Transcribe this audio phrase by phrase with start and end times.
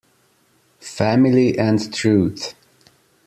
[0.95, 2.55] Family and truth.